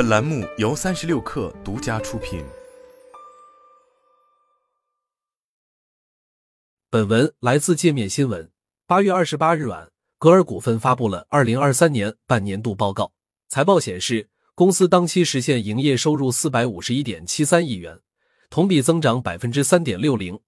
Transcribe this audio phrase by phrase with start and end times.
[0.00, 2.42] 本栏目由三十六氪独家出品。
[6.88, 8.50] 本文来自界面新闻。
[8.86, 13.12] 八月二十八日晚，格尔股份发布了二零二三年半年度报告。
[13.50, 18.00] 财报显示，公司当期实现营业收入四百五十一点七三亿元，
[18.48, 20.40] 同比增长百分之三点六零，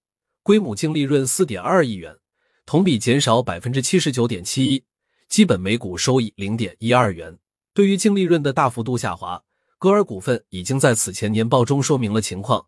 [0.42, 2.16] 归母净利润四点二亿元，
[2.64, 4.82] 同比减少百分之七十九点七一，
[5.28, 7.38] 基本每股收益零点一二元。
[7.74, 9.44] 对于净利润的大幅度下滑，
[9.78, 12.66] 格尔股份已经在此前年报中说明了情况。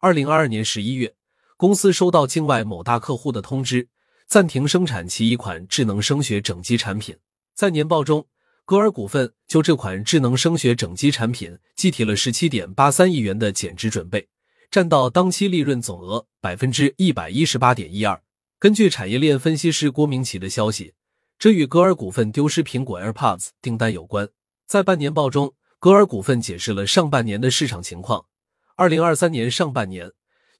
[0.00, 1.14] 二零二二年十一月，
[1.58, 3.88] 公司收到境外某大客户的通知，
[4.26, 7.18] 暂停生产其一款智能声学整机产品。
[7.54, 8.26] 在年报中，
[8.64, 14.28] 格尔股份就这款智能声学整机产品计提了十七点八三亿元的减值准备，
[14.70, 18.22] 占到当期利润总额百分之一百一十八点一二。
[18.58, 20.94] 根据产业链分析师郭明奇的消息，
[21.38, 24.26] 这与格尔股份丢失苹果 AirPods 订单有关。
[24.66, 28.26] 在半年报中，格尔股份解释了上半年的市场情况。
[28.74, 30.10] 二零二三年上半年，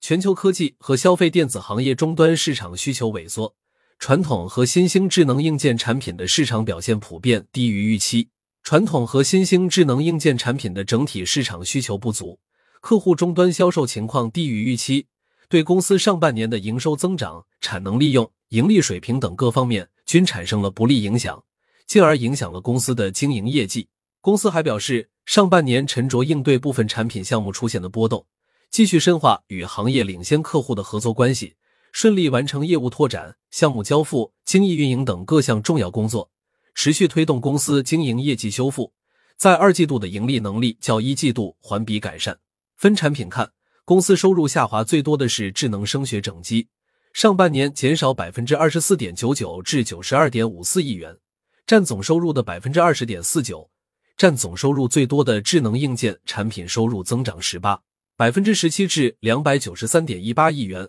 [0.01, 3.57] 全球科技和消费电子行业终端市场需求萎缩，
[3.99, 8.29] 传统和新兴智能硬件产品的市场表现普遍低于预期。
[8.63, 12.39] 传统和新兴智能硬件产品的整体市场需求不足，
[12.81, 15.09] 客户终端销售情况低于预期，
[15.49, 21.43] 对公司上半年的营收增长、产能利用、盈利水平等各方面均产生了不利影响，
[21.89, 23.89] 进而影响了公司的经营业绩。
[24.27, 28.27] 公司还表示，上半年沉着应对部分产品项目出现的波动，
[28.73, 31.55] 继续深化与行业领先客户的合作关系，
[31.93, 36.29] 顺利完成业务拓展、项目交付、精益运营等各项重要工作，
[36.75, 38.93] 持续推动公司经营业绩修复。
[39.37, 42.37] 在二季度的盈利能力较一季度环比改善。
[42.77, 43.49] 分产品看，
[43.85, 46.67] 公司收入下滑最多的是智能声学整机，
[47.13, 51.17] 上半年减少百分之二十四点九九至九十二点五四亿元，
[51.65, 53.71] 占总收入的百分之二十点四九。
[54.17, 57.79] 占总收入最多的智能硬件产品收入增长十八
[58.17, 60.89] 百分之十七至两百九十三点一八亿元，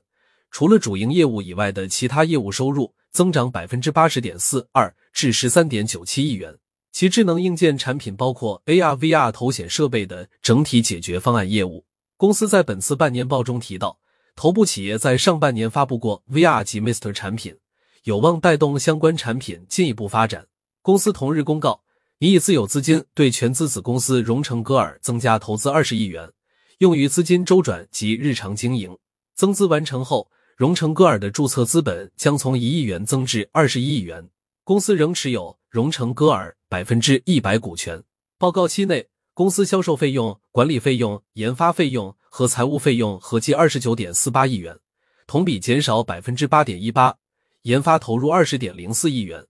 [0.49, 6.57] 除了主营业务以外的其他业务收入增长百分之八十点四二至十三点九七亿元。
[6.93, 11.85] 其智能硬件产品包括 AR、VR 头显设备的整体解决方案业务。
[12.15, 13.99] 公司在本次半年报中提到，
[14.37, 17.57] 头部企业在上半年发布过 VR 及 Mister 产品，
[18.03, 20.47] 有望带动相关产品进一步发展。
[20.81, 21.81] 公司同日公告。
[22.19, 26.27] 拟以自有资金对全资子公司荣成歌尔增加投资二十亿元，
[26.79, 28.97] 用于资金周转及日常经营。
[29.35, 34.27] 增资完成后，荣成歌尔的注册资本将从一亿元增至二十一亿元。
[34.63, 38.01] 公司仍持有荣成歌尔百分之一百股权。
[38.39, 44.75] 报告期内，公司销售费用、管理费用、研发费用和财务费用合计二十九点四八亿元，
[45.27, 47.15] 同比减少百分之八点一八。
[47.61, 49.45] 研发投入二十点零四亿元。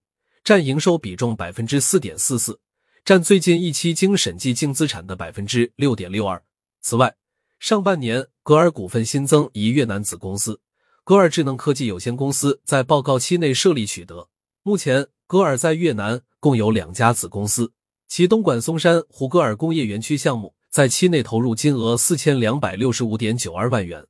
[0.48, 2.58] 占营收比重百分之四点四四，
[3.04, 6.42] 占最近一期经审计净资产的百分之六点六二。
[6.80, 7.14] 此外，
[7.60, 10.58] 上半年格尔股份新增一越南子公司
[11.04, 14.26] 格尔智能科技有限公司，在报告期内设立取得。
[14.62, 17.70] 目前，格尔在越南共有两家子公司，
[18.08, 24.02] 其东莞松山胡格尔工业园区项目在期内投入金额四千两百六十五点九二万元，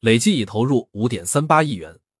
[0.00, 2.00] 累计已投入五点三八亿元。